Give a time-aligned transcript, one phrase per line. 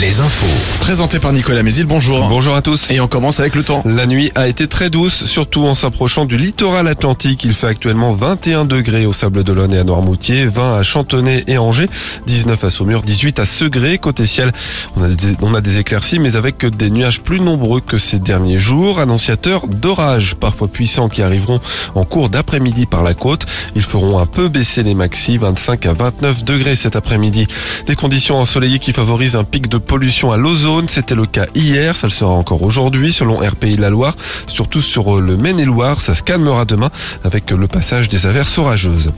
[0.00, 0.46] les infos.
[0.80, 2.28] Présenté par Nicolas Mézil, bonjour.
[2.28, 2.90] Bonjour à tous.
[2.90, 3.82] Et on commence avec le temps.
[3.86, 7.44] La nuit a été très douce, surtout en s'approchant du littoral atlantique.
[7.44, 11.56] Il fait actuellement 21 degrés au Sable d'Olonne et à Noirmoutier, 20 à Chantonnay et
[11.56, 11.88] Angers,
[12.26, 13.96] 19 à Saumur, 18 à Segré.
[13.96, 14.52] Côté ciel,
[14.96, 18.18] on a, des, on a des éclaircies, mais avec des nuages plus nombreux que ces
[18.18, 19.00] derniers jours.
[19.00, 21.60] Annonciateurs d'orages, parfois puissants, qui arriveront
[21.94, 23.46] en cours d'après-midi par la côte.
[23.74, 27.46] Ils feront un peu baisser les maxi, 25 à 29 degrés cet après-midi.
[27.86, 30.88] Des conditions ensoleillées qui favorisent un pic de pollution à l'ozone.
[30.88, 34.16] C'était le cas hier, ça le sera encore aujourd'hui selon RPI la Loire.
[34.46, 36.90] Surtout sur le Maine-et-Loire, ça se calmera demain
[37.24, 39.12] avec le passage des averses orageuses.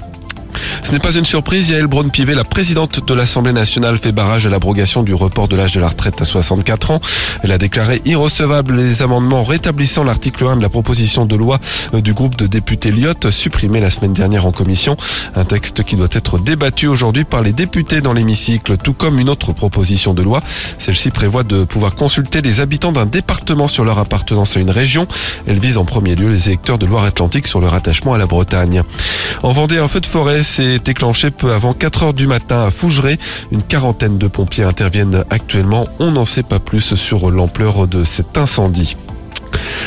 [0.82, 4.50] Ce n'est pas une surprise, Yael Braun-Pivet, la présidente de l'Assemblée nationale, fait barrage à
[4.50, 7.00] l'abrogation du report de l'âge de la retraite à 64 ans.
[7.42, 11.60] Elle a déclaré irrecevable les amendements rétablissant l'article 1 de la proposition de loi
[11.94, 14.96] euh, du groupe de députés Lyotte, supprimé la semaine dernière en commission.
[15.34, 19.28] Un texte qui doit être débattu aujourd'hui par les députés dans l'hémicycle, tout comme une
[19.28, 20.42] autre proposition de loi.
[20.78, 25.06] Celle-ci prévoit de pouvoir consulter les habitants d'un département sur leur appartenance à une région.
[25.46, 28.83] Elle vise en premier lieu les électeurs de Loire-Atlantique sur leur attachement à la Bretagne.
[29.42, 32.70] En Vendée, un feu de forêt s'est déclenché peu avant 4 heures du matin à
[32.70, 33.18] Fougeray.
[33.52, 35.86] Une quarantaine de pompiers interviennent actuellement.
[35.98, 38.96] On n'en sait pas plus sur l'ampleur de cet incendie.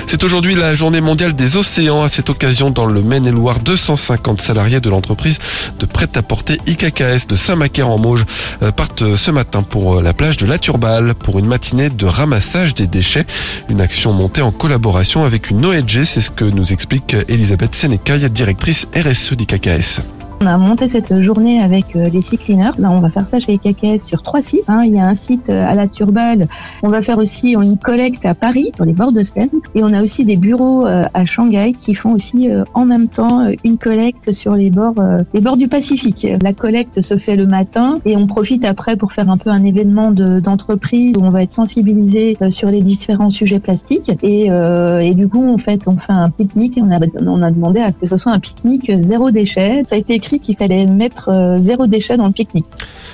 [0.08, 2.04] C'est aujourd'hui la journée mondiale des océans.
[2.04, 5.40] À cette occasion, dans le Maine-et-Loire, 250 salariés de l'entreprise
[5.80, 8.26] de prêt-à-porter IKKS de Saint-Macaire-en-Mauge
[8.62, 12.06] euh, partent ce matin pour euh, la plage de La Turballe pour une matinée de
[12.06, 13.26] ramassage des déchets.
[13.70, 16.04] Une action montée en collaboration avec une ONG.
[16.04, 20.21] C'est ce que nous explique Elisabeth Sénécaille, directrice RSE d'IKKS.
[20.42, 22.74] On a monté cette journée avec euh, les cyclineurs.
[22.80, 24.64] Là, on va faire ça chez KKS sur trois sites.
[24.68, 24.82] Hein.
[24.84, 26.48] Il y a un site euh, à la Turballe.
[26.82, 29.50] On va faire aussi une collecte à Paris, dans les bords de Seine.
[29.76, 33.52] Et on a aussi des bureaux euh, à Shanghai qui font aussi en même temps
[33.64, 34.96] une collecte sur les bords,
[35.34, 36.26] les bords du Pacifique.
[36.42, 39.64] La collecte se fait le matin et on profite après pour faire un peu un
[39.64, 44.12] événement d'entreprise où on va être sensibilisé sur les différents sujets plastiques.
[44.24, 47.80] Et, du coup, en fait, on fait un pique-nique et on a, on a demandé
[47.80, 49.84] à ce que ce soit un pique-nique zéro déchet.
[49.86, 52.66] Ça a été écrit qu'il fallait mettre euh, zéro déchet dans le pique-nique.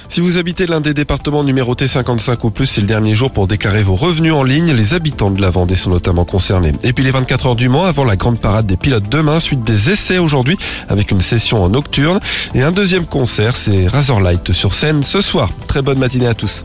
[0.10, 3.48] Si vous habitez l'un des départements numérotés 55 ou plus, c'est le dernier jour pour
[3.48, 4.72] déclarer vos revenus en ligne.
[4.72, 6.72] Les habitants de la Vendée sont notamment concernés.
[6.84, 9.64] Et puis les 24 heures du Mans avant la grande parade des pilotes demain, suite
[9.64, 10.58] des essais aujourd'hui
[10.88, 12.20] avec une session en nocturne
[12.54, 15.50] et un deuxième concert, c'est Razorlight sur scène ce soir.
[15.68, 16.64] Très bonne matinée à tous.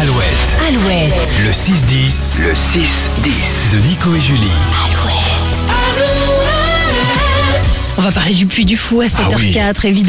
[0.00, 0.58] Alouette.
[0.68, 1.14] Alouette.
[1.44, 2.40] Le 6-10.
[2.40, 3.72] Le 6-10.
[3.72, 4.93] De Nico et Julie.
[7.96, 10.02] On va parler du Puy du Fou à 7h04, évidemment.